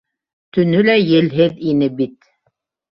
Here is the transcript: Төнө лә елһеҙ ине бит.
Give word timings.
Төнө 0.57 0.79
лә 0.89 0.97
елһеҙ 1.03 1.65
ине 1.75 1.95
бит. 2.03 2.31